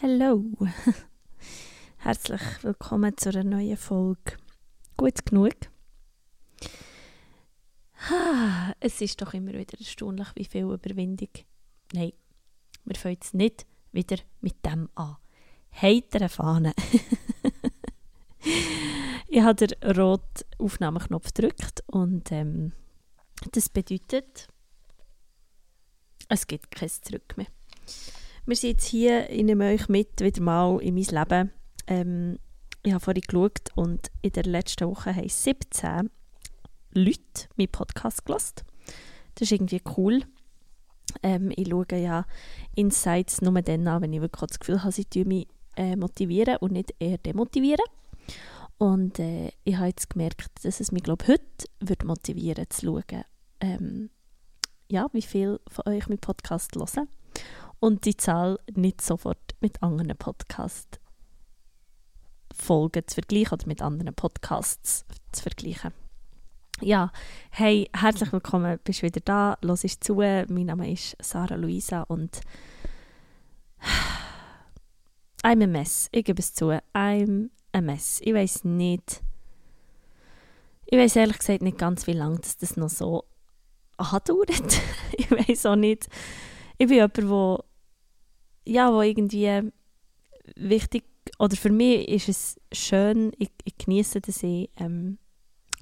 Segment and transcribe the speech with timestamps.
[0.00, 0.44] Hallo.
[1.96, 4.36] Herzlich willkommen zu einer neuen Folge.
[4.96, 5.56] Gut genug?
[8.78, 11.30] Es ist doch immer wieder erstaunlich, wie viel Überwindung.
[11.92, 12.12] Nein,
[12.84, 15.16] wir fangen jetzt nicht wieder mit dem an.
[15.82, 16.74] Heitere Fahne.
[19.26, 22.70] ich habe den roten Aufnahmeknopf gedrückt und ähm,
[23.50, 24.46] das bedeutet,
[26.28, 27.48] es gibt kein Zurück mehr.
[28.48, 31.52] Wir sind jetzt hier, ich nehme euch mit, wieder mal in mein Leben.
[31.86, 32.38] Ähm,
[32.82, 36.08] ich habe vorhin geschaut und in der letzten Woche haben 17
[36.94, 37.20] Leute
[37.56, 38.62] meinen Podcast gelassen.
[39.34, 40.22] Das ist irgendwie cool.
[41.22, 42.24] Ähm, ich schaue ja
[42.74, 45.46] Insights nur dann an, wenn ich wirklich das Gefühl habe, sie mich
[45.76, 47.84] äh, motivieren und nicht eher demotivieren.
[48.78, 51.44] Und äh, ich habe jetzt gemerkt, dass es mich, glaube heute
[51.80, 53.24] wird motivieren zu schauen,
[53.60, 54.08] ähm,
[54.90, 57.08] ja, wie viel von euch meinen Podcast hören
[57.80, 65.42] und die Zahl nicht sofort mit anderen Podcast-Folgen zu vergleichen oder mit anderen Podcasts zu
[65.42, 65.92] vergleichen.
[66.80, 67.10] Ja,
[67.50, 70.14] hey, herzlich willkommen, bist wieder da, los ist zu.
[70.14, 72.40] Mein Name ist Sarah Luisa und
[75.42, 76.08] I'm a mess.
[76.12, 78.20] Ich gebe es zu, I'm a mess.
[78.22, 79.22] Ich weiß nicht,
[80.86, 83.24] ich weiß ehrlich gesagt nicht ganz, wie lange das, das noch so
[83.96, 84.50] andauert.
[85.16, 86.08] ich weiß auch nicht.
[86.78, 87.64] Ich bin jemand, der
[88.68, 89.70] ja, wo irgendwie
[90.56, 91.04] wichtig,
[91.38, 95.18] oder für mich ist es schön, ich, ich genieße, dass ich ähm,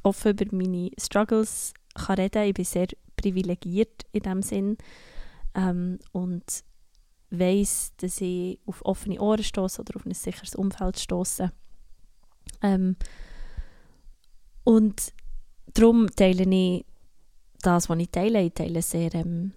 [0.02, 4.76] offen über meine Struggles kann reden Ich bin sehr privilegiert in dem Sinn
[5.54, 6.44] ähm, und
[7.30, 11.50] weiß, dass ich auf offene Ohren stoße oder auf ein sicheres Umfeld stoße.
[12.62, 12.96] Ähm,
[14.64, 15.12] und
[15.74, 16.84] darum teile ich
[17.62, 18.42] das, was ich teile.
[18.42, 19.52] Ich teile sehr ähm,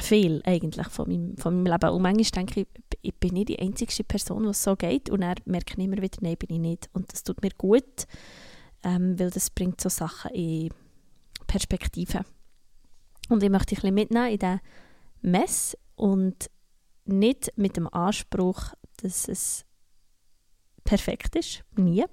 [0.00, 1.90] viel eigentlich von meinem, von meinem Leben.
[1.90, 2.66] Und manchmal denke ich,
[3.02, 5.10] ich bin nicht die einzige Person, die es so geht.
[5.10, 6.90] Und dann merke ich immer wieder, nein, bin ich nicht.
[6.92, 8.06] Und das tut mir gut,
[8.82, 10.70] ähm, weil das bringt so Sachen in
[11.46, 12.24] Perspektive.
[13.28, 14.60] Und ich möchte dich ein bisschen mitnehmen in diesen
[15.20, 16.50] Mess und
[17.04, 19.64] nicht mit dem Anspruch, dass es
[20.84, 22.04] perfekt ist, nie.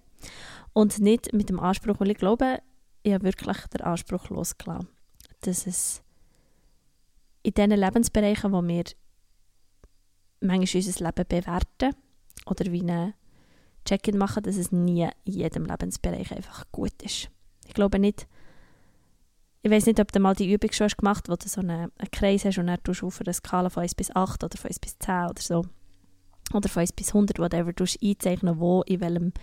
[0.74, 2.60] Und nicht mit dem Anspruch, weil ich glaube,
[3.04, 4.90] ich habe wirklich den Anspruch losgelassen,
[5.42, 6.02] dass es
[7.46, 8.84] in den Lebensbereichen, wo wir
[10.42, 11.96] manchmal unser Leben bewerten
[12.48, 13.14] oder wie ein
[13.86, 17.30] Check-in machen, dass es nie in jedem Lebensbereich einfach gut ist.
[17.68, 18.28] Ich glaube nicht,
[19.62, 21.62] ich weiß nicht, ob du mal die Übung schon hast gemacht hast, wo du so
[21.62, 24.44] einen, einen Kreis hast und dann tust du auf einer Skala von 1 bis 8
[24.44, 25.66] oder von 1 bis 10 oder so,
[26.52, 29.34] oder von 1 bis 100, whatever, du einzeichnen, wo, in welchem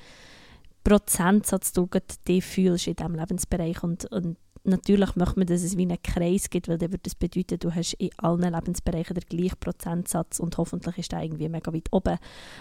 [0.83, 1.89] Prozentsatz du
[2.27, 6.51] dich fühlst in diesem Lebensbereich und, und natürlich möchte man, dass es wie einen Kreis
[6.51, 10.57] gibt, weil dann würde das bedeuten, du hast in allen Lebensbereichen den gleichen Prozentsatz und
[10.59, 12.19] hoffentlich ist der irgendwie mega weit oben.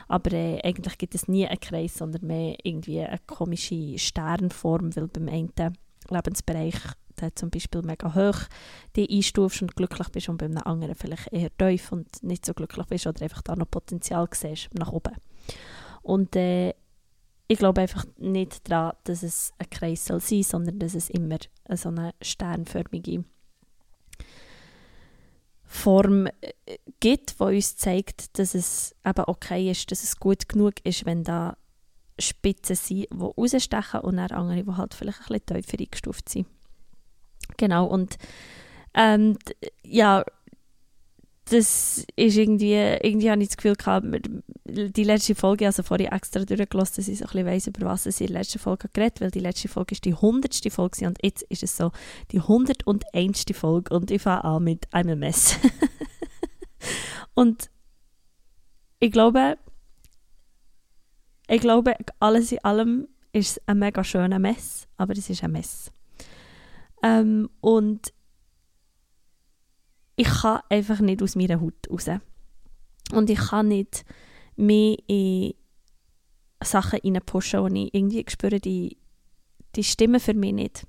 [0.07, 5.07] Aber äh, eigentlich gibt es nie einen Kreis, sondern mehr irgendwie eine komische Sternform, weil
[5.07, 5.51] beim einen
[6.09, 6.75] Lebensbereich
[7.19, 8.39] der zum Beispiel mega hoch
[8.95, 12.85] die einstufst und glücklich bist und beim anderen vielleicht eher tief und nicht so glücklich
[12.87, 15.15] bist oder einfach da noch Potenzial siehst nach oben.
[16.01, 16.73] Und äh,
[17.51, 21.37] ich glaube einfach nicht daran, dass es ein Kreis soll sein, sondern dass es immer
[21.69, 23.25] so eine sternförmige
[25.65, 30.75] Form äh, gibt, die uns zeigt, dass es eben okay ist, dass es gut genug
[30.85, 31.57] ist, wenn da
[32.19, 36.47] Spitzen sind, die rausstechen und dann andere, die halt vielleicht ein bisschen tiefer eingestuft sind.
[37.57, 38.17] Genau, und
[38.93, 39.37] ähm,
[39.83, 40.23] ja,
[41.51, 44.05] das ist irgendwie, irgendwie habe ich das Gefühl gehabt,
[44.65, 48.05] die letzte Folge, also vorhin extra durchgelassen, dass ich so ein bisschen weiss, über was
[48.05, 51.19] es in der letzten Folge geredet weil die letzte Folge ist die hundertste Folge und
[51.21, 51.91] jetzt ist es so
[52.31, 55.57] die hundert und einste Folge und ich fange an mit einem Mess.
[57.33, 57.69] und
[58.99, 59.57] ich glaube,
[61.49, 65.51] ich glaube, alles in allem ist es ein mega schöner Mess, aber es ist ein
[65.51, 65.91] Mess.
[67.03, 68.13] Ähm, und
[70.15, 72.09] ich kann einfach nicht aus meiner Haut raus.
[73.11, 74.05] Und ich kann nicht
[74.55, 75.53] mehr in
[76.63, 78.97] Sachen reinpushen, wo ich irgendwie spüre, die,
[79.75, 80.87] die stimmen für mich nicht.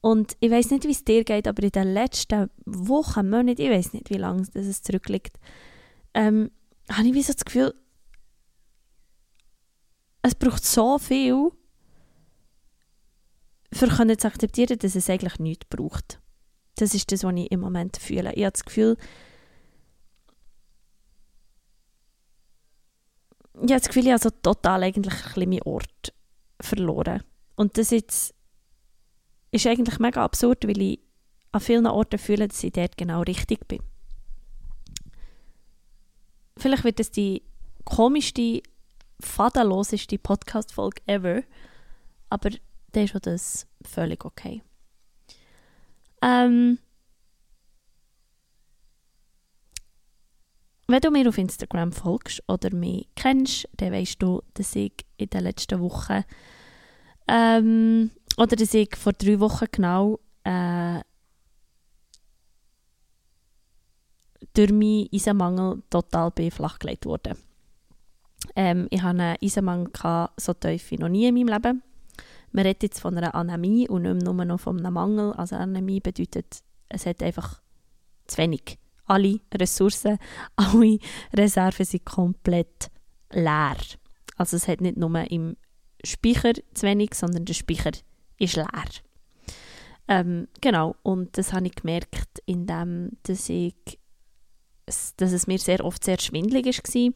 [0.00, 3.70] Und ich weiß nicht, wie es dir geht, aber in den letzten Wochen, Monaten, ich
[3.70, 5.38] weiß nicht, wie lange es zurückliegt,
[6.12, 6.50] ähm,
[6.90, 7.74] habe ich wie so das Gefühl,
[10.20, 11.50] es braucht so viel,
[13.72, 16.20] für zu akzeptieren, dass es eigentlich nichts braucht.
[16.76, 18.32] Das ist das, was ich im Moment fühle.
[18.34, 18.96] Ich habe das Gefühl,
[23.54, 26.12] ich habe das Gefühl, ich habe so total eigentlich meinen Ort
[26.60, 27.22] verloren.
[27.56, 28.34] Und das jetzt
[29.52, 31.00] ist eigentlich mega absurd, weil ich
[31.52, 33.80] an vielen Orten fühle, dass ich dort genau richtig bin.
[36.56, 37.42] vielleicht wird es die
[37.84, 38.62] komischste,
[39.20, 41.42] fadenloseste Podcast-Folge ever,
[42.30, 42.50] aber
[42.92, 44.62] dann ist das völlig okay.
[46.24, 46.78] Ähm,
[50.86, 55.28] wenn du mir auf Instagram folgst oder mich kennst, dann weißt du, dass ich in
[55.28, 56.24] den letzten Wochen
[57.28, 61.00] ähm, oder dass ich vor drei Wochen genau äh,
[64.54, 67.36] durch meinen Eisenmangel total flachgelegt wurde.
[68.56, 69.90] Ähm, ich hatte einen Eisenmangel
[70.38, 71.82] so tief wie noch nie in meinem Leben.
[72.54, 75.32] Man redet jetzt von einer Anämie und nicht nur noch von einem Mangel.
[75.32, 77.60] Also Anämie bedeutet, es hat einfach
[78.26, 78.78] zu wenig.
[79.06, 80.18] Alle Ressourcen,
[80.56, 80.98] alle
[81.32, 82.92] Reserven sind komplett
[83.32, 83.76] leer.
[84.36, 85.56] Also es hat nicht nur im
[86.04, 87.90] Speicher zu wenig, sondern der Speicher
[88.38, 88.84] ist leer.
[90.06, 93.74] Ähm, genau, und das habe ich gemerkt, indem dass ich
[94.86, 97.12] dass es mir sehr oft sehr schwindelig war.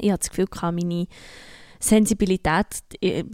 [0.00, 1.06] Ich hatte das Gefühl, meine
[1.78, 2.66] Sensibilität
[3.00, 3.24] ich,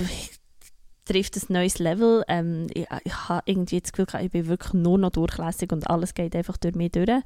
[1.08, 2.24] trifft ein neues Level.
[2.28, 6.14] Ähm, ich, ich habe irgendwie das Gefühl, ich bin wirklich nur noch durchlässig und alles
[6.14, 7.22] geht einfach durch mich durch.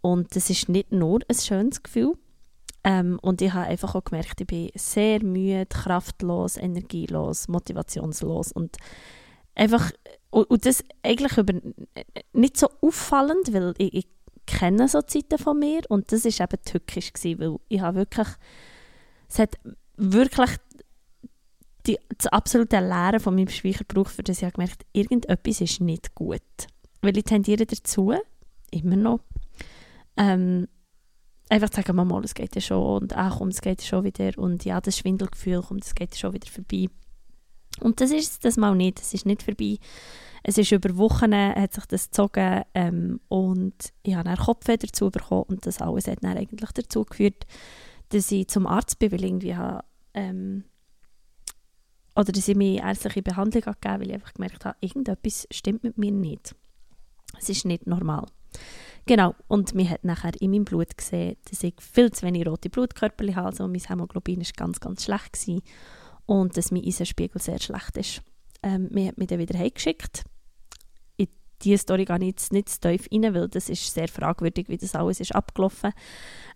[0.00, 2.14] Und das ist nicht nur ein schönes Gefühl.
[2.84, 8.76] Ähm, und ich habe einfach auch gemerkt, ich bin sehr müde, kraftlos, energielos, motivationslos und
[9.54, 9.90] einfach
[10.28, 11.54] und, und das eigentlich über,
[12.34, 14.06] nicht so auffallend, weil ich, ich
[14.46, 18.28] kenne so Zeiten von mir und das ist eben tückisch gewesen, weil ich habe wirklich,
[19.28, 19.56] es hat
[19.96, 20.50] wirklich
[21.86, 25.80] die, das absolute Leere von meinem Speicher gebraucht, für das ich habe gemerkt irgendetwas ist
[25.80, 26.40] nicht gut.
[27.02, 28.14] Weil ich tendiere dazu,
[28.70, 29.20] immer noch,
[30.16, 30.68] ähm,
[31.48, 34.04] einfach zu sagen, mal, es geht ja schon und ach komm, es geht ja schon
[34.04, 36.88] wieder und ja, das Schwindelgefühl kommt, es geht ja schon wieder vorbei.
[37.80, 39.78] Und das ist das mal nicht, es ist nicht vorbei.
[40.42, 45.10] Es ist über Wochen hat sich das gezogen ähm, und ich habe dann Kopfweh dazu
[45.10, 47.46] bekommen und das alles hat dann eigentlich dazu geführt,
[48.10, 50.64] dass ich zum Arzt bin, weil irgendwie habe, ähm,
[52.16, 55.98] oder dass ich mir ärztliche Behandlung gegeben weil ich einfach gemerkt habe, irgendetwas stimmt mit
[55.98, 56.54] mir nicht.
[57.38, 58.26] Es ist nicht normal.
[59.06, 62.70] Genau, und man hat nachher in meinem Blut gesehen, dass ich viel zu wenig rote
[62.70, 65.62] Blutkörper habe, also mein Hämoglobin war ganz, ganz schlecht gewesen
[66.26, 68.22] und dass mein Eisenspiegel sehr schlecht ist.
[68.62, 70.24] Ähm, hat mich dann wieder heimgeschickt.
[71.18, 71.28] In
[71.62, 74.78] diese Story gehe ich jetzt nicht zu tief rein, weil das ist sehr fragwürdig, wie
[74.78, 75.92] das alles ist abgelaufen.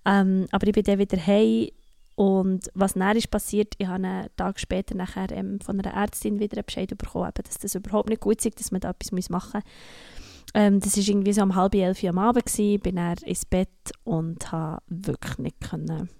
[0.06, 1.68] Ähm, aber ich bin dann wieder heim
[2.18, 6.40] und was dann ist passiert, ich habe einen Tag später nachher ähm, von einer Ärztin
[6.40, 9.62] wieder einen Bescheid bekommen, dass das überhaupt nicht gut ist, dass man da etwas machen
[9.62, 10.52] muss.
[10.52, 13.44] Ähm, das war irgendwie so um halb elf Uhr am Abend, gewesen, bin dann ins
[13.44, 13.70] Bett
[14.02, 16.10] und habe wirklich nicht können.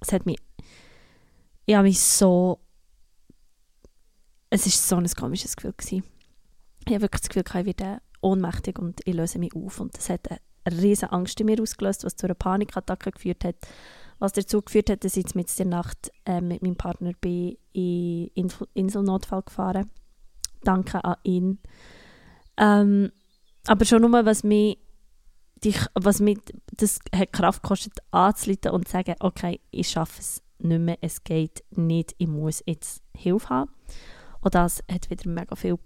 [0.00, 0.40] Es hat mich,
[1.66, 2.58] ich habe mich so,
[4.50, 6.02] es war so ein komisches Gefühl gewesen.
[6.86, 10.10] Ich habe wirklich das Gefühl, ich werde ohnmächtig und ich löse mich auf und das
[10.10, 13.54] hat eine riesige Angst in mir ausgelöst, was zu einer Panikattacke geführt hat
[14.20, 18.28] was dazu geführt hat, dass ich mit der Nacht äh, mit meinem Partner bin in
[18.34, 19.90] Info Inselnotfall gefahren.
[20.62, 21.58] Danke an ihn.
[22.58, 23.10] Ähm,
[23.66, 24.78] aber schon nur, was mich,
[25.64, 26.38] die, was mich
[26.76, 31.24] das hat Kraft gekostet, anzuleiten und zu sagen, okay, ich schaffe es nicht mehr, es
[31.24, 33.70] geht nicht, ich muss jetzt Hilfe haben.
[34.42, 35.78] Und das hat wieder mega viel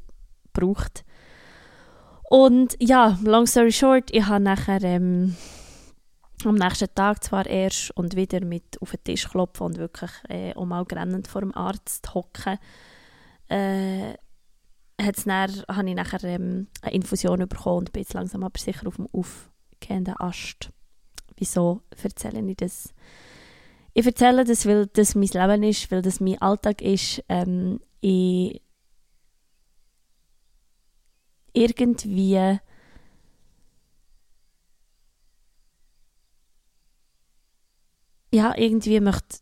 [0.53, 1.05] gebraucht.
[2.29, 5.37] Und ja, long story short, ich habe nachher ähm,
[6.47, 10.55] am nächsten Tag zwar erst und wieder mit auf den Tisch klopfen und wirklich äh,
[10.55, 12.59] um auch grennend vor dem Arzt hocken,
[13.49, 14.15] äh,
[15.01, 19.09] habe ich nachher ähm, eine Infusion bekommen und bin jetzt langsam aber sicher auf dem
[19.13, 20.71] aufgehenden Ast.
[21.37, 22.95] Wieso erzähle ich das?
[23.93, 27.23] Ich erzähle das, weil das mein Leben ist, weil das mein Alltag ist.
[27.29, 28.61] Ähm, ich
[31.55, 32.59] irgendwie
[38.35, 39.39] ja, irgendwie möchte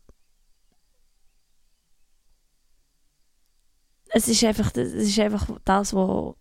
[4.15, 6.35] es ist einfach, es ist einfach das, was,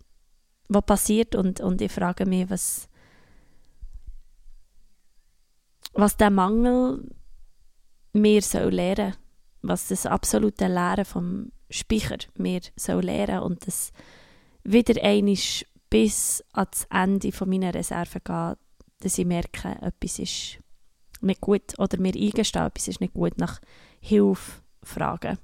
[0.69, 2.89] was passiert und, und ich frage mich, was,
[5.95, 7.11] was der Mangel
[8.13, 9.15] mir soll lehren
[9.63, 13.93] was das absolute Lehren vom Speicher mir soll lehren und das
[14.65, 15.39] wieder einmal
[15.89, 18.59] bis ans Ende von meiner Reserve geht,
[19.01, 20.59] dass ich merke, etwas ist
[21.23, 23.61] nicht gut oder mir eingestehen, etwas ist nicht gut, nach
[24.01, 25.39] Hilfe fragen.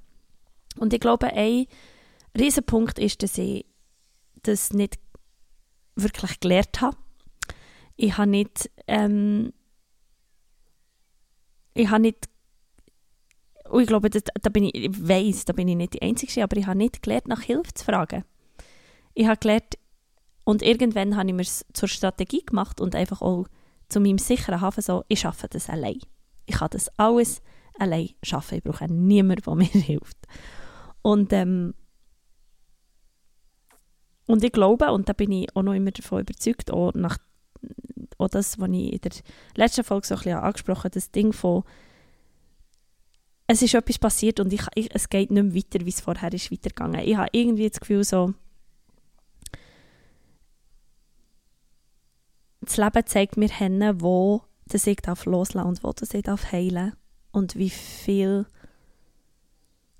[0.77, 1.65] Und ich glaube, ein
[2.37, 3.65] Riesenpunkt ist, dass ich
[4.43, 4.99] das nicht
[5.95, 6.97] wirklich gelernt habe.
[7.95, 9.51] Ich habe nicht, ähm,
[11.73, 12.29] ich habe nicht,
[13.69, 16.43] und ich glaube, das, da bin ich, ich weiss, da bin ich nicht die Einzige,
[16.43, 18.23] aber ich habe nicht gelernt, nach Hilfe zu fragen.
[19.13, 19.77] Ich habe gelernt,
[20.45, 23.47] und irgendwann habe ich mir es zur Strategie gemacht und einfach auch
[23.89, 25.99] zu meinem sicheren Hafen so, ich schaffe das allein.
[26.45, 27.41] Ich kann das alles
[27.77, 28.59] allein schaffen.
[28.59, 30.17] Ich brauche niemanden, der mir hilft.
[31.01, 31.73] Und, ähm,
[34.27, 37.17] und ich glaube, und da bin ich auch noch immer davon überzeugt, auch nach
[38.17, 39.11] auch das, was ich in der
[39.55, 41.63] letzten Folge so ein bisschen angesprochen habe, das Ding von
[43.47, 46.31] es ist etwas passiert und ich, ich, es geht nicht mehr weiter, wie es vorher
[46.31, 47.01] ist weitergegangen.
[47.01, 48.35] Ich habe irgendwie das Gefühl so,
[52.69, 56.45] das Leben zeigt mir hin, wo das ich darf loslassen und wo das ich darf
[57.31, 58.45] und wie viel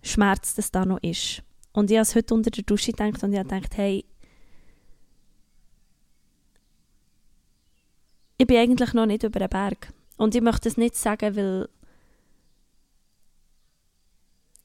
[0.04, 1.42] Schmerz das da noch ist.
[1.74, 4.06] Und ich habe es heute unter der Dusche gedacht und ich habe gedacht, hey,
[8.38, 9.92] ich bin eigentlich noch nicht über den Berg.
[10.18, 11.70] Und ich möchte es nicht sagen, weil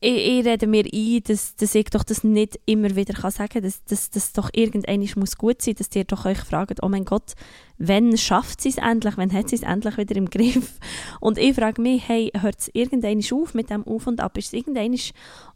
[0.05, 3.49] ich, ich rede mir ein, dass, dass ich doch das nicht immer wieder kann sagen
[3.49, 6.89] kann, dass, dass das doch irgendwann muss gut sein dass ihr doch euch fragt, oh
[6.89, 7.33] mein Gott,
[7.79, 10.79] wann schafft sie es endlich, wann hat sie es endlich wieder im Griff?
[11.21, 14.37] Und ich frage mich, hey, hört es irgendwann auf mit dem Auf und Ab?
[14.37, 14.95] Ist es irgendwann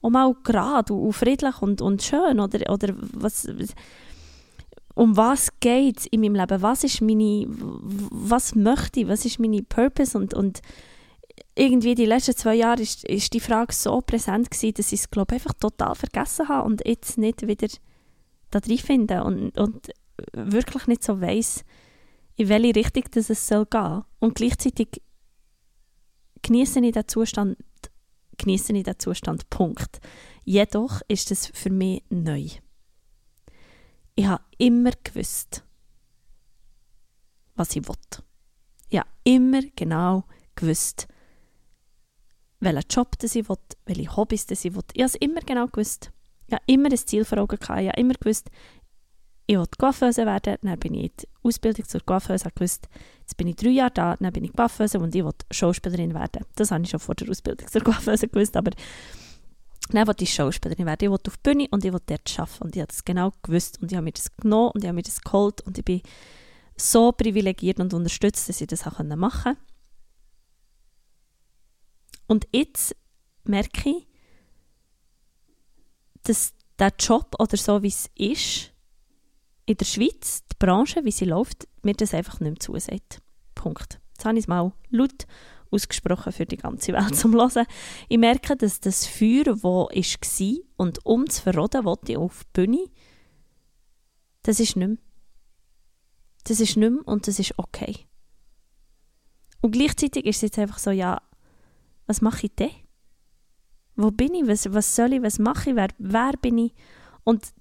[0.01, 2.41] auch mal gerade und friedlich und, und schön?
[2.41, 3.47] Oder, oder was,
[4.95, 6.63] um was geht es in meinem Leben?
[6.63, 9.09] Was ist meine, was möchte ich?
[9.09, 10.17] Was ist meine Purpose?
[10.17, 10.63] Und, und
[11.55, 15.11] irgendwie die letzten zwei Jahre ist, ist die Frage so präsent gewesen, dass ich es
[15.11, 17.69] glaube einfach total vergessen habe und jetzt nicht wieder
[18.51, 19.91] da drin finde und, und
[20.33, 21.65] wirklich nicht so weiß,
[22.37, 24.05] in welche Richtung das es soll gehen.
[24.21, 25.03] Und gleichzeitig
[26.43, 27.59] genieße ich den Zustand,
[28.39, 30.01] genieße ich den Zustand, Punkt.
[30.45, 32.47] Jedoch ist es für mich neu.
[34.15, 35.65] Ich habe immer gewusst,
[37.55, 37.83] was ich.
[38.89, 41.09] Ich habe immer genau gewusst,
[42.61, 44.83] welchen Job das ich will, welche Hobbys das ich will.
[44.93, 46.11] Ich habe es immer genau gewusst.
[46.47, 47.81] Ich habe immer ein Ziel vor Augen gehabt.
[47.81, 48.51] Ich habe immer gewusst,
[49.47, 50.57] ich will Coiffeuse werden.
[50.63, 52.51] Dann bin ich in die Ausbildung zur Coiffeuse.
[52.55, 52.89] Gewusst,
[53.21, 56.45] jetzt bin ich drei Jahre da, dann bin ich Coiffeuse und ich will Schauspielerin werden.
[56.55, 58.73] Das habe ich schon vor der Ausbildung zur Coiffeuse gewusst, aber
[59.91, 61.05] dann wollte ich Schauspielerin werden.
[61.05, 62.65] Ich wollte auf die Bühne und ich wollte dort arbeiten.
[62.65, 64.97] Und ich habe das genau gewusst und ich habe mir das genommen und ich habe
[64.97, 66.03] mir das geholt und ich bin
[66.77, 69.61] so privilegiert und unterstützt, dass ich das auch machen konnte.
[72.29, 72.95] Und jetzt
[73.43, 74.07] merke ich,
[76.23, 78.73] dass der Job oder so, wie es ist,
[79.67, 83.21] in der Schweiz, die Branche, wie sie läuft, mir das einfach nicht mehr zusagt.
[83.55, 84.01] Punkt.
[84.13, 85.27] Jetzt habe ich es mal laut
[85.71, 87.67] ausgesprochen für die ganze Welt zum Hören.
[88.09, 89.89] Ich merke, dass das Feuer, das war
[90.77, 92.85] und um zu verroden wollte auf die Bühne,
[94.43, 94.99] das ist nicht mehr.
[96.45, 98.07] Das ist nicht mehr und das ist okay.
[99.61, 101.21] Und gleichzeitig ist es jetzt einfach so, ja,
[102.09, 102.71] was mache ich denn?
[103.95, 104.47] Wo bin ich?
[104.47, 105.23] Was, was soll ich?
[105.23, 105.77] Was mache ich?
[105.77, 106.75] Wer, wer bin ich?
[107.23, 107.53] Und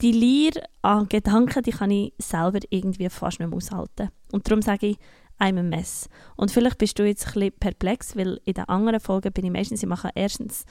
[0.00, 4.10] die Lehre an Gedanken, die kann ich selber irgendwie fast nicht mehr aushalten.
[4.32, 4.98] Und darum sage ich,
[5.38, 6.08] I'm a mess.
[6.36, 9.52] Und vielleicht bist du jetzt ein bisschen perplex, weil in den anderen Folgen bin ich
[9.52, 10.64] meistens, ich mache erstens,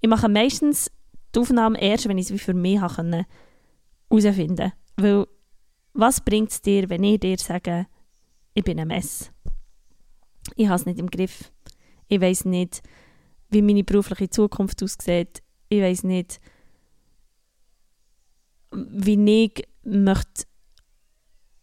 [0.00, 0.90] ich mache meistens
[1.34, 3.26] die Aufnahme erst, wenn ich es wie für mich herausfinden
[4.08, 4.72] konnte.
[4.96, 5.26] Weil,
[5.92, 7.86] was bringt es dir, wenn ich dir sage,
[8.54, 9.30] ich bin ein Mess?
[10.56, 11.52] Ich habe es nicht im Griff.
[12.10, 12.82] Ich weiß nicht,
[13.50, 15.42] wie meine berufliche Zukunft aussieht.
[15.68, 16.40] Ich weiß nicht,
[18.72, 20.44] wie ich möchte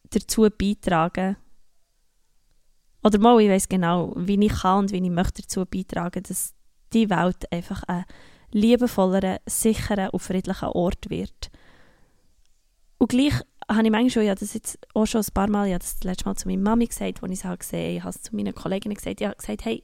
[0.10, 1.36] dazu beitragen
[3.04, 6.54] oder mal, ich weiß genau, wie ich kann und wie ich möchte dazu beitragen, dass
[6.94, 8.06] die Welt einfach ein
[8.52, 11.52] liebevoller, sicherer und friedlicher Ort wird.
[12.98, 13.34] Und gleich
[13.70, 16.04] habe ich manchmal schon, ja, das jetzt auch schon ein paar Mal, ja, das, das
[16.06, 18.36] letzte Mal zu meiner Mami gesagt, als ich es gesehen habe, ich habe es zu
[18.36, 19.84] meinen Kolleginnen gesagt, ich habe gesagt, hey,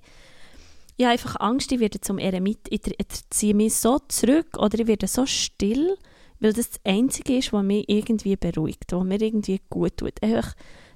[0.95, 2.81] ich habe einfach Angst, ich werde zum Eremit, ich,
[3.29, 5.97] ziehe mich so zurück oder ich werde so still,
[6.39, 10.21] weil das das Einzige ist, was mich irgendwie beruhigt, was mir irgendwie gut tut.
[10.21, 10.53] Einfach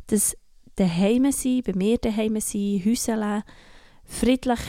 [0.08, 0.38] das
[0.75, 3.44] daheim sein, bei mir daheim sein, Häuseln,
[4.04, 4.60] friedlich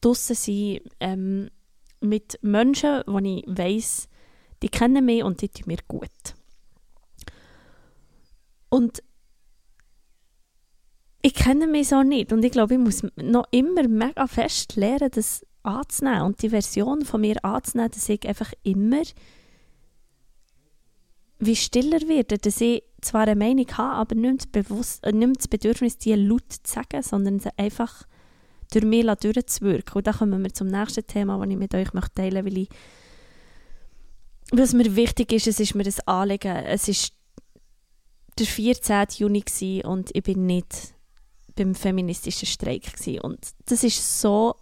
[0.00, 1.50] draussen sein, ähm,
[2.00, 4.08] mit Menschen, wo ich weiss,
[4.62, 6.10] die kennen mich und die tun mir gut.
[8.68, 9.02] Und
[11.24, 15.08] ich kenne mich so nicht und ich glaube, ich muss noch immer mega fest lernen,
[15.10, 19.02] das anzunehmen und die Version von mir anzunehmen, dass ich einfach immer
[21.38, 25.48] wie stiller werde, dass ich zwar eine Meinung habe, aber nicht, bewusst, äh, nicht das
[25.48, 28.02] Bedürfnis, die laut zu sagen, sondern sie einfach
[28.70, 29.94] durch mich durchzuwirken.
[29.94, 32.68] Und da kommen wir zum nächsten Thema, das ich mit euch teilen möchte, weil ich
[34.50, 36.54] was mir wichtig ist, es ist mir das Anliegen.
[36.54, 36.94] Es war
[38.38, 39.06] der 14.
[39.16, 40.93] Juni und ich bin nicht
[41.56, 43.20] beim feministischen Streik gewesen.
[43.20, 44.56] und das ist so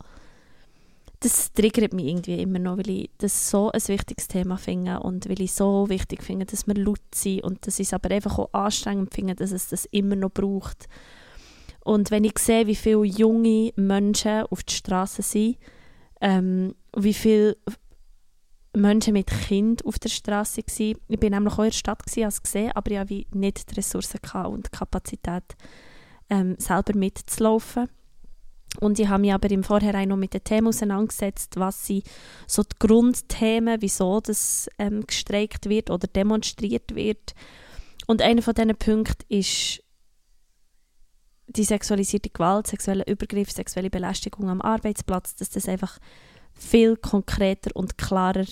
[1.23, 5.29] das triggert mich irgendwie immer noch, weil ich das so ein wichtiges Thema finde und
[5.29, 8.39] weil ich so wichtig finde, dass wir laut sind und dass ich es aber einfach
[8.39, 10.89] auch anstrengend finde, dass es das immer noch braucht.
[11.85, 15.59] Und wenn ich sehe, wie viele junge Menschen auf der Straße sind,
[16.21, 17.57] ähm, wie viele
[18.75, 20.97] Menschen mit Kind auf der Straße waren.
[21.09, 24.19] Ich war nämlich auch in der Stadt, als gesehen, aber ich hatte nicht die Ressourcen
[24.47, 25.45] und die Kapazität,
[26.33, 27.89] ähm, selber mitzulaufen.
[28.81, 32.05] Und ich habe mich aber im Vorhinein noch mit den Themen auseinandergesetzt, was sind
[32.47, 37.35] so die Grundthemen, wieso das ähm, gestreikt wird oder demonstriert wird.
[38.07, 39.83] Und einer von diesen Punkten ist
[41.49, 45.99] die sexualisierte Gewalt, sexuelle Übergriff, sexuelle Belästigung am Arbeitsplatz, dass das einfach
[46.55, 48.47] viel konkreter und klarer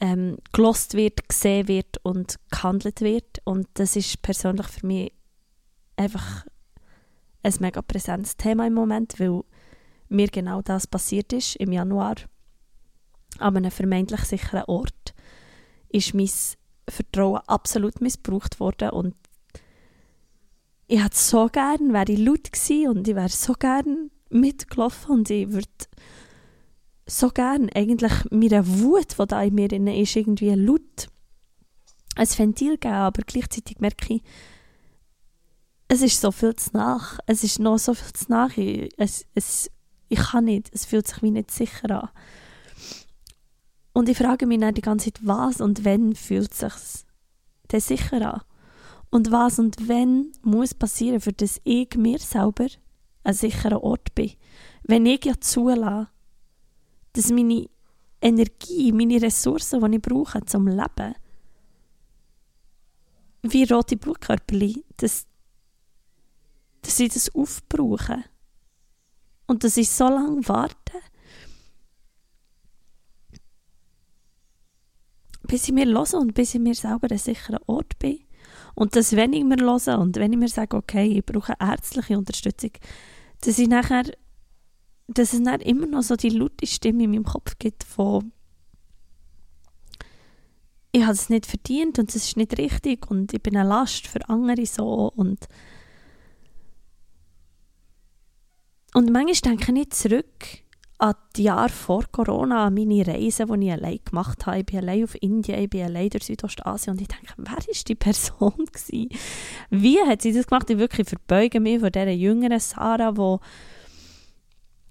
[0.00, 3.42] ähm, gelost wird, gesehen wird und gehandelt wird.
[3.44, 5.12] Und das ist persönlich für mich
[5.96, 6.46] einfach
[7.42, 9.42] ein mega präsentes Thema im Moment, weil
[10.08, 12.16] mir genau das passiert ist im Januar.
[13.38, 15.14] An einem vermeintlich sicheren Ort
[15.88, 16.30] ist mein
[16.88, 19.14] Vertrauen absolut missbraucht worden und
[20.86, 25.30] ich hätte so gern, wäre ich laut gewesen und ich wäre so gern mitgelaufen und
[25.30, 25.68] ich würde
[27.06, 31.08] so gern eigentlich meine Wut, die da in mir drin ist, irgendwie laut
[32.14, 34.22] ein Ventil geben, aber gleichzeitig merke ich,
[35.92, 37.18] es ist so viel zu nach.
[37.26, 38.56] Es ist noch so viel zu nach.
[38.96, 39.70] Es, es,
[40.08, 40.70] ich kann nicht.
[40.72, 42.08] Es fühlt sich wie nicht sicher an.
[43.92, 46.72] Und ich frage mich dann die ganze Zeit, was und wenn fühlt sich
[47.70, 48.40] denn sicher an?
[49.10, 52.68] Und was und wenn muss passieren, für dass ich mir selber
[53.24, 54.32] ein sicherer Ort bin?
[54.84, 56.08] Wenn ich ja zulasse,
[57.12, 57.68] dass meine
[58.22, 61.14] Energie, meine Ressourcen, die ich brauche zum Leben,
[63.42, 65.26] wie rote Blutkörperchen, dass,
[66.82, 68.24] dass ich das aufbrauche.
[69.46, 70.76] Und dass ich so lange warte,
[75.42, 78.20] bis ich mir höre und bis ich mir selber ein sicherer Ort bin.
[78.74, 82.16] Und dass, wenn ich mir höre und wenn ich mir sage, okay, ich brauche ärztliche
[82.16, 82.70] Unterstützung,
[83.40, 84.04] dass ich nachher
[85.08, 88.32] dass es dann immer noch so die laute Stimme in meinem Kopf gibt von
[90.94, 94.06] ich habe es nicht verdient und es ist nicht richtig und ich bin eine Last
[94.06, 95.48] für andere so und
[98.94, 100.62] und manchmal denke ich zurück
[100.98, 104.60] an die Jahre vor Corona, an meine Reisen, die ich allein gemacht habe.
[104.60, 107.84] Ich bin allein auf Indien, ich bin allein durch Südostasien und ich denke, wer war
[107.88, 109.08] die Person gewesen?
[109.70, 110.70] Wie hat sie das gemacht?
[110.70, 113.38] Ich wirklich verbeuge mich vor dieser jüngeren Sarah, die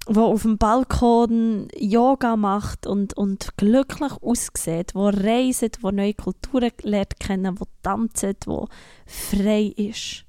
[0.08, 6.72] wo auf dem Balkon Yoga macht und, und glücklich aussieht, wo reist, wo neue Kulturen
[6.82, 8.68] lernt kennen, wo tanzt, wo
[9.06, 10.26] frei ist.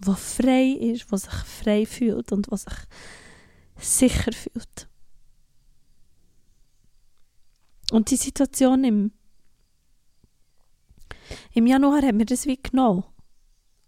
[0.00, 2.74] Wo frei ist, wo sich frei fühlt und wo sich
[3.78, 4.88] sicher fühlt.
[7.92, 9.12] Und die Situation im,
[11.52, 13.04] im Januar hat mir das wie genommen.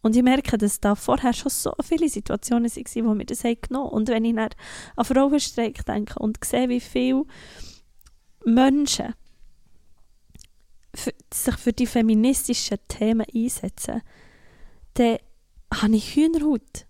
[0.00, 3.90] Und ich merke, dass da vorher schon so viele Situationen waren, wo mir das genommen
[3.90, 3.90] haben.
[3.90, 4.50] Und wenn ich dann
[4.96, 7.24] an Frauenstreik denke und sehe, wie viele
[8.44, 9.14] Menschen
[10.94, 14.02] für, sich für die feministischen Themen einsetzen,
[14.94, 15.18] dann
[15.72, 16.86] habe ich Hühnerhaut.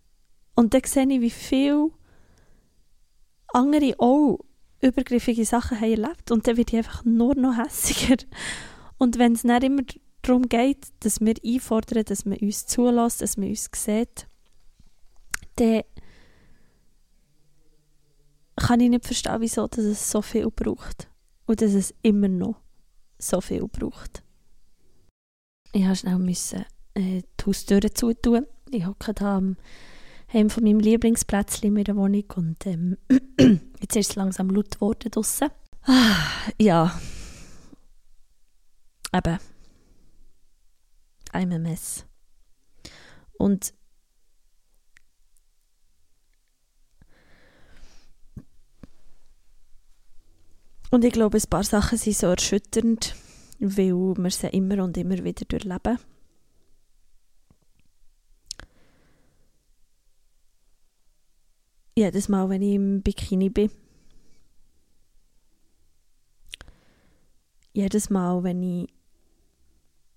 [0.55, 1.91] Und dann sehe ich, wie viele
[3.49, 4.41] andere auch
[4.81, 6.31] übergriffige Sachen haben erlebt.
[6.31, 8.17] Und dann wird ich einfach nur noch hässiger.
[8.99, 9.83] Und wenn es nicht immer
[10.23, 14.27] darum geht, dass wir einfordern, dass man uns zulässt, dass man uns sieht,
[15.57, 15.83] dann
[18.57, 21.09] kann ich nicht verstehen, wieso dass es so viel braucht.
[21.47, 22.61] Und dass es immer noch
[23.19, 24.23] so viel braucht.
[25.73, 28.47] Ich musste schnell äh, die Haustüre zutun.
[28.71, 29.57] Ich hocke da am
[30.33, 32.99] Heim von meinem Lieblingsplätzchen in meiner Wohnung und ähm,
[33.81, 35.49] jetzt ist es langsam laut geworden draussen.
[35.83, 36.27] Ah,
[36.61, 37.01] ja.
[39.15, 39.39] Eben,
[41.33, 42.05] I'm a mess.
[43.39, 43.73] Und
[50.91, 53.15] Und ich glaube, ein paar Sachen sind so erschütternd,
[53.59, 55.99] weil wir sie immer und immer wieder durchleben.
[61.99, 63.73] Jedes Mal, wenn ich im Bikini bin.
[67.73, 68.89] Jedes Mal, wenn ich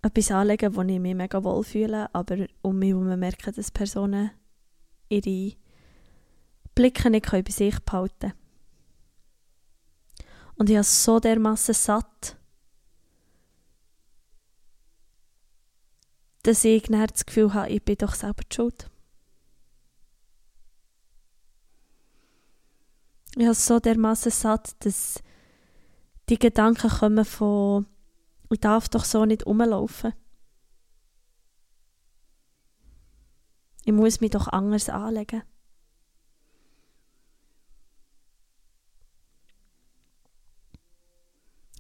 [0.04, 4.30] etwas anlegen, wo ich mich mega wohl fühle, aber um mich herum merken, dass Personen
[5.10, 5.56] ihre
[6.76, 8.34] Blicke nicht bei sich behalten können.
[10.58, 12.38] Und ich habe so dermassen satt,
[16.44, 18.91] dass ich das Gefühl habe, ich bin doch selber schuld.
[23.36, 25.24] Ich habe so dermassen satt, dass
[26.30, 27.86] die Gedanken kommen von
[28.52, 30.14] ich darf doch so nicht rumlaufen.
[33.86, 35.44] Ich muss mich doch anders anlegen.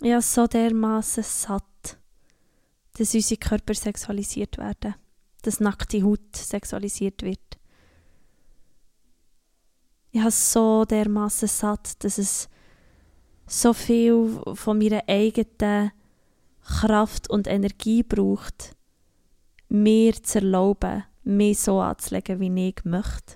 [0.01, 1.99] Ich habe so dermaßen satt,
[2.93, 4.95] dass unsere Körper sexualisiert werden,
[5.43, 7.60] dass nackte Haut sexualisiert wird.
[10.11, 12.49] Ich habe so dermaßen satt, dass es
[13.47, 15.91] so viel von meiner eigenen
[16.61, 18.75] Kraft und Energie braucht,
[19.69, 23.35] mir zu erlauben, mich so anzulegen, wie ich möchte.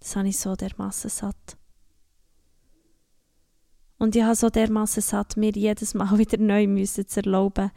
[0.00, 1.56] Das habe ich so dermaßen satt.
[3.98, 7.70] Und ich habe so dermaßen satt, mir jedes Mal wieder neu müssen zu erlauben,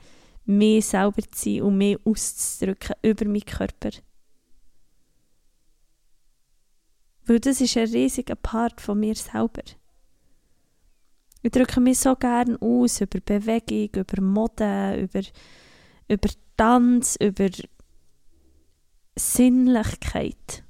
[0.45, 3.91] mich selber zu sein und mich auszudrücken über meinen Körper.
[7.25, 9.63] Weil das ist ein riesiger Part von mir selber.
[11.41, 15.21] Ich drücke mich so gerne aus über Bewegung, über Mode, über,
[16.07, 17.49] über Tanz, über
[19.17, 20.63] Sinnlichkeit.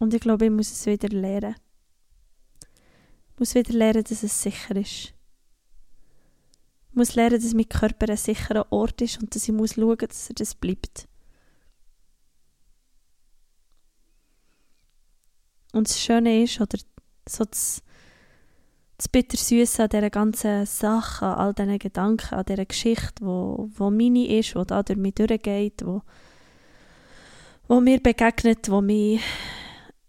[0.00, 1.54] Und ich glaube, ich muss es wieder lernen.
[3.40, 5.14] Muss wieder lernen, dass es sicher ist.
[6.90, 9.96] Ich muss lernen, dass mein Körper ein sicherer Ort ist und dass ich muss schauen,
[9.96, 11.08] dass er das bleibt.
[15.72, 16.76] Und das Schöne ist, oder
[17.26, 17.82] so das,
[18.98, 23.88] das Bittersüße an dieser ganzen Sache, an all diesen Gedanken, an dieser Geschichte, wo, wo
[23.88, 26.02] meine ist, die da durch mich durchgeht, wo,
[27.68, 29.22] wo mir begegnet, wo mich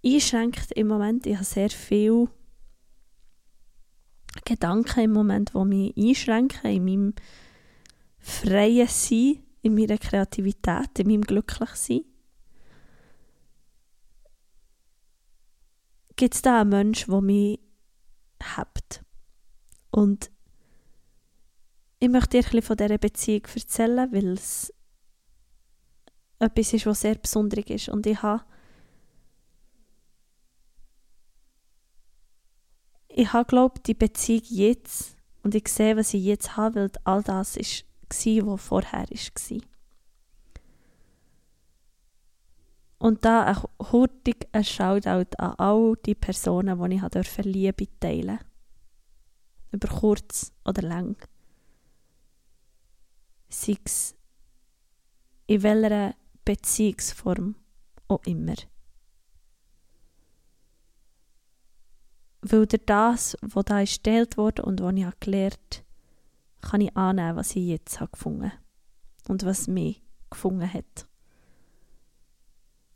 [0.06, 1.26] einschränkt im Moment.
[1.26, 2.28] Ich habe sehr viele
[4.46, 7.14] Gedanken im Moment, die mich einschränken in meinem
[8.20, 12.06] freien Sein, in meiner Kreativität, in meinem Glücklichsein.
[16.22, 17.60] gibt es da einen Menschen, der mich
[18.44, 19.04] hat.
[19.90, 20.30] Und
[21.98, 24.72] ich möchte dir ein von dieser Beziehung erzählen, weil es
[26.38, 27.90] etwas ist, was sehr besonders ist.
[27.90, 28.44] Und ich habe
[33.14, 37.24] ich habe glaube die Beziehung jetzt und ich sehe, was ich jetzt habe, weil all
[37.24, 39.62] das war, was vorher war.
[43.00, 43.58] Und da ein
[43.92, 48.40] hurtig ein Shoutout an all die Personen, die ich durfte Liebe teilen
[49.72, 51.16] Über kurz oder lang.
[53.50, 54.16] Sei es
[55.48, 57.56] in welcher Beziehungsform
[58.08, 58.56] auch immer.
[62.42, 65.86] Weil durch das, was da gestellt wurde und was ich gelernt habe,
[66.62, 68.52] kann ich annehmen, was ich jetzt habe gefunden
[69.28, 71.08] und was mich gefunden hat.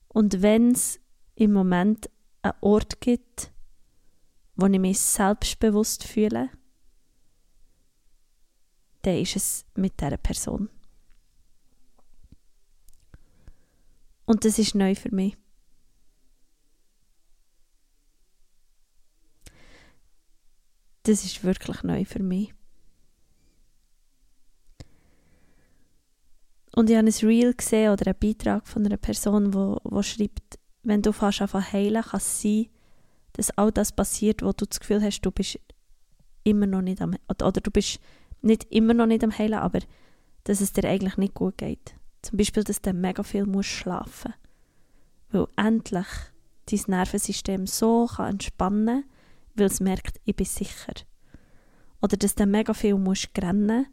[0.08, 0.99] Und wenn es
[1.36, 2.10] im Moment
[2.41, 3.51] einen Ort gibt,
[4.55, 6.49] wo ich mich selbstbewusst fühle,
[9.01, 10.69] dann ist es mit dieser Person.
[14.25, 15.38] Und das ist neu für mich.
[21.05, 22.53] Das ist wirklich neu für mich.
[26.75, 30.59] Und ich habe ein Reel gesehen oder einen Beitrag von einer Person, wo, wo schreibt,
[30.83, 32.67] wenn du fast einfach heilen, kann es sein,
[33.33, 35.59] dass all das passiert, wo du das Gefühl hast, du bist
[36.43, 37.99] immer noch nicht am oder du bist
[38.41, 39.79] nicht immer noch nicht am heilen, aber
[40.43, 41.95] dass es dir eigentlich nicht gut geht.
[42.21, 44.33] Zum Beispiel, dass du mega viel musst schlafen
[45.35, 46.07] weil endlich
[46.65, 49.05] dein Nervensystem so kann entspannen
[49.55, 50.93] weil es merkt, ich bin sicher.
[52.01, 53.87] Oder dass du mega viel musst rennen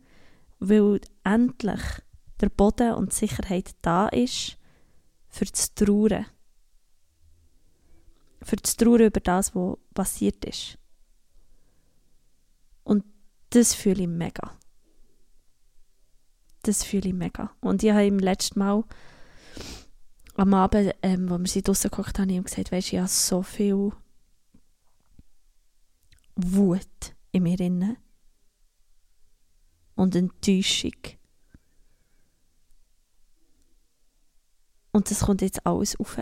[0.64, 1.80] weil endlich
[2.40, 4.58] der Boden und die Sicherheit da ist,
[5.28, 6.26] für das Trauern.
[8.42, 10.78] Für das Trauern über das, was passiert ist.
[12.84, 13.04] Und
[13.50, 14.56] das fühle ich mega.
[16.62, 17.50] Das fühle ich mega.
[17.60, 18.84] Und ich habe im letzten Mal
[20.36, 23.42] am Abend, ähm, wo wir sie draussen gekocht haben, ihm gesagt, weisst, ich habe so
[23.42, 23.92] viel
[26.36, 27.96] Wut in mir drin
[29.94, 30.92] und Enttäuschung
[34.92, 36.18] Und das kommt jetzt alles rauf.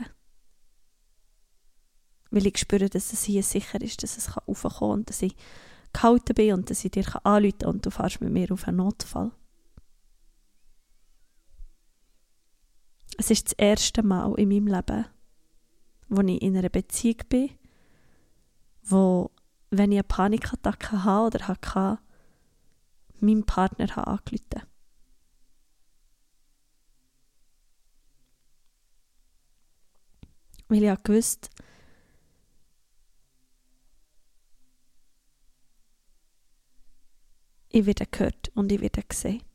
[2.30, 5.34] Weil ich spüre, dass es hier sicher ist, dass es raufkommen kann und dass ich
[5.92, 8.76] gehalten bin und dass ich dir anrufen kann und du fährst mit mir auf einen
[8.76, 9.32] Notfall.
[13.18, 15.04] Es ist das erste Mal in meinem Leben,
[16.08, 17.50] wo ich in einer Beziehung bin,
[18.84, 19.32] wo,
[19.70, 21.98] wenn ich eine Panikattacke habe oder hatte,
[23.20, 24.44] meinem Partner angelüht.
[30.68, 31.50] Weil ich gewusst
[37.70, 39.49] ich werde gehört und ich werde gesehen.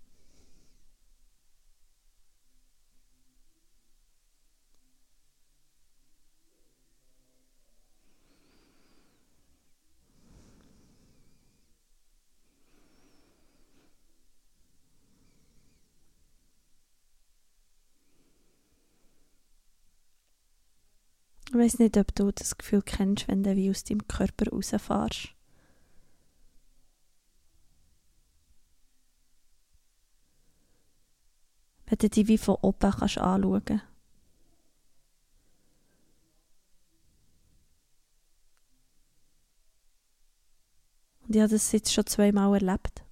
[21.65, 25.29] Weiß nicht, ob du das Gefühl kennst, wenn du wie aus deinem Körper rausfährst.
[31.87, 33.83] Wenn du dich wie von oben kannst anschauen kannst.
[41.21, 43.04] Und ich habe das jetzt schon zweimal erlebt.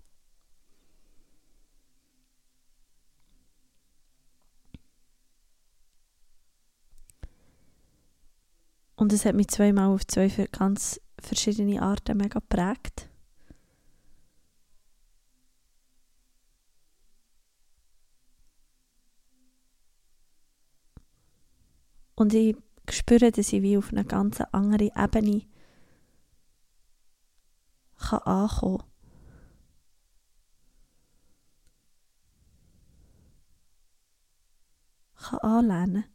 [9.04, 13.10] Und es hat mich zweimal auf zwei ganz verschiedene Arten mega geprägt.
[22.16, 22.56] Und ich
[22.90, 25.42] spüre, dass ich wie auf einer ganz anderen Ebene
[27.98, 28.84] kann ankommen
[35.18, 35.40] kann.
[35.40, 36.13] anlernen.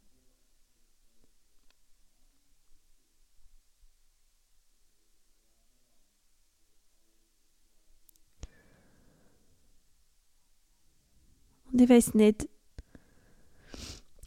[11.71, 12.47] Und ich weiß nicht,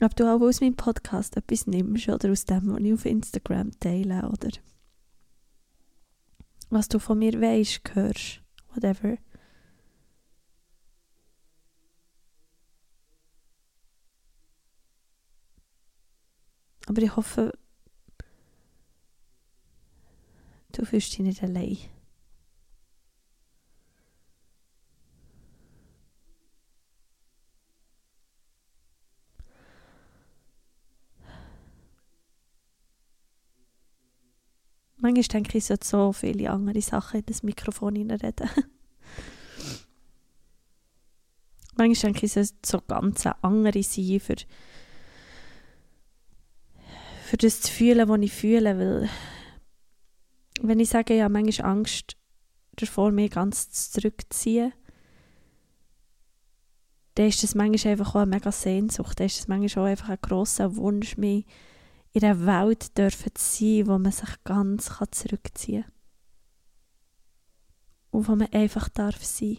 [0.00, 3.78] ob du auch aus meinem Podcast etwas nimmst oder aus dem, was ich auf Instagram
[3.78, 4.50] teile oder
[6.70, 8.40] was du von mir weißt, hörst,
[8.74, 9.18] whatever.
[16.86, 17.56] Aber ich hoffe,
[20.72, 21.78] du fühlst dich nicht allein.
[35.02, 38.32] Manchmal denke ich, ich sollte so viele andere Sachen in das Mikrofon reden.
[41.76, 44.36] Manchmal denke ich, es sollte so ganz andere sein, für,
[47.24, 48.78] für das zu fühlen, was ich fühle.
[48.78, 49.10] Weil,
[50.60, 52.16] wenn ich sage, ich habe manchmal Angst
[52.76, 54.72] davor, mich ganz zurückzuziehen,
[57.16, 59.18] dann ist das manchmal einfach auch eine mega Sehnsucht.
[59.18, 61.44] Dann ist das manchmal auch einfach ein grosser Wunsch, mich
[62.12, 65.92] in einer Welt dürfen sein, wo man sich ganz zurückziehen kann.
[68.10, 69.58] Und wo man einfach darf sein.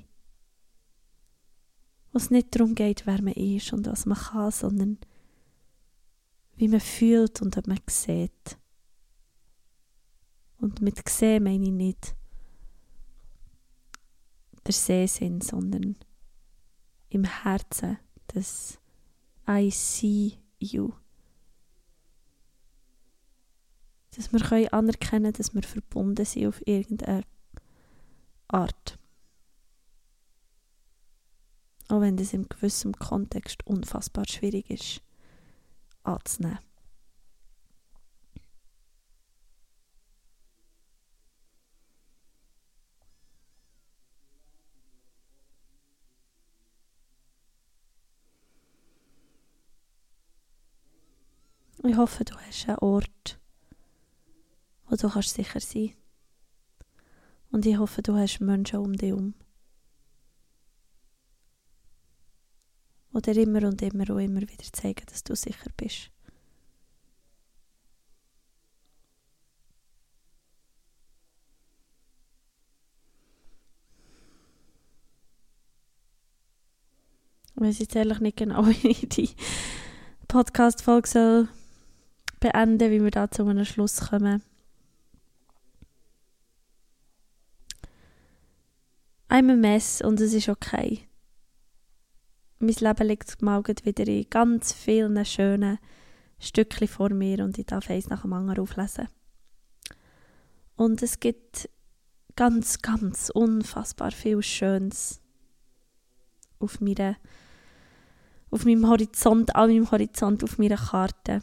[2.12, 5.00] Wo es nicht darum geht, wer man ist und was man kann, sondern
[6.56, 8.60] wie man fühlt und ob man sieht.
[10.58, 12.16] Und mit gesehen meine ich nicht
[14.66, 15.98] der Sehsinn, sondern
[17.10, 18.80] im Herzen das
[19.48, 20.94] I see you
[24.16, 27.24] dass wir können anerkennen dass wir verbunden sind auf irgendeine
[28.48, 29.00] Art.
[31.90, 35.02] Auch wenn das in gewissem Kontext unfassbar schwierig ist
[36.04, 36.60] anzunehmen.
[51.86, 53.40] Ich hoffe, du hast einen Ort,
[54.94, 55.96] wo du kannst sicher sein
[57.50, 59.34] Und ich hoffe, du hast Menschen um dich herum,
[63.12, 66.12] dir immer und immer und immer wieder zeigen, dass du sicher bist.
[77.56, 79.32] Ich weiß jetzt ehrlich nicht genau, wie ich die
[80.28, 81.48] Podcast-Folge
[82.40, 84.44] beenden soll, wie wir da zu einem Schluss kommen.
[89.34, 91.08] I'm a mess und es ist okay.
[92.60, 95.80] Mein Leben liegt mal wieder in ganz vielen schönen
[96.38, 99.08] Stückchen vor mir und ich darf eins nach dem anderen auflesen.
[100.76, 101.68] Und es gibt
[102.36, 105.20] ganz, ganz unfassbar viel Schönes
[106.60, 107.18] auf, meine,
[108.52, 111.42] auf meinem Horizont, an meinem Horizont, auf meiner Karte.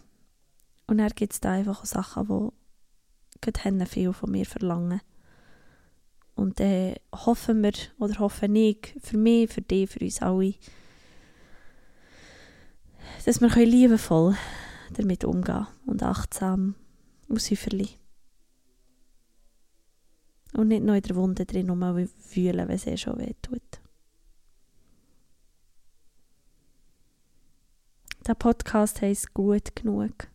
[0.86, 2.52] Und dann gibt es da einfach Sachen,
[3.44, 5.00] die viel von mir verlangen.
[6.40, 10.54] Und dann hoffen wir, oder hoffen ich, für mich, für dich, für uns alle,
[13.26, 14.34] dass wir liebevoll
[14.94, 16.76] damit umgehen und achtsam
[17.28, 17.98] und säuferlich.
[20.54, 23.60] Und nicht noch in der Wunde drin wühlen, wenn es eh schon weh tut.
[28.26, 30.29] Der Podcast heisst gut genug.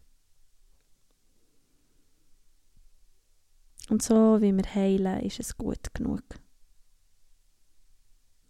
[3.89, 6.24] Und so wie wir heilen, ist es gut genug.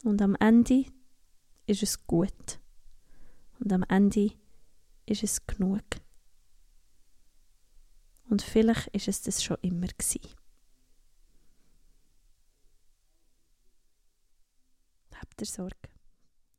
[0.03, 0.85] Und am Ende
[1.65, 2.59] ist es gut.
[3.59, 4.31] Und am Ende
[5.05, 5.83] ist es genug.
[8.29, 10.35] Und vielleicht ist es das schon immer gewesen.
[15.15, 15.89] Habt ihr Sorge.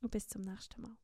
[0.01, 0.97] Und bis zum nächsten Mal.